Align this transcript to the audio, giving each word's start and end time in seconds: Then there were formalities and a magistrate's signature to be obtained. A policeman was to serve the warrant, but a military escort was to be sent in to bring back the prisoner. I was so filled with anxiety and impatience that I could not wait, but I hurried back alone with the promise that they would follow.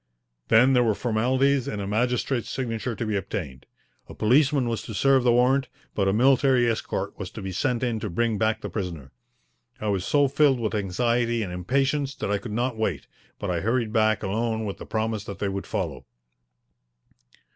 Then 0.47 0.73
there 0.73 0.81
were 0.83 0.95
formalities 0.95 1.67
and 1.67 1.79
a 1.79 1.85
magistrate's 1.85 2.49
signature 2.49 2.95
to 2.95 3.05
be 3.05 3.15
obtained. 3.15 3.67
A 4.09 4.15
policeman 4.15 4.67
was 4.67 4.81
to 4.81 4.95
serve 4.95 5.23
the 5.23 5.31
warrant, 5.31 5.67
but 5.93 6.07
a 6.07 6.11
military 6.11 6.67
escort 6.67 7.19
was 7.19 7.29
to 7.29 7.39
be 7.43 7.51
sent 7.51 7.83
in 7.83 7.99
to 7.99 8.09
bring 8.09 8.39
back 8.39 8.61
the 8.61 8.69
prisoner. 8.71 9.11
I 9.79 9.89
was 9.89 10.03
so 10.03 10.27
filled 10.27 10.59
with 10.59 10.73
anxiety 10.73 11.43
and 11.43 11.53
impatience 11.53 12.15
that 12.15 12.31
I 12.31 12.39
could 12.39 12.51
not 12.51 12.77
wait, 12.77 13.05
but 13.37 13.51
I 13.51 13.59
hurried 13.59 13.93
back 13.93 14.23
alone 14.23 14.65
with 14.65 14.79
the 14.79 14.87
promise 14.87 15.23
that 15.25 15.37
they 15.37 15.49
would 15.49 15.67
follow. 15.67 16.05